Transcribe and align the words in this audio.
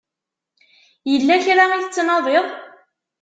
Yella 1.11 1.35
kra 1.43 1.63
i 1.77 1.79
tettnadiḍ? 1.83 2.45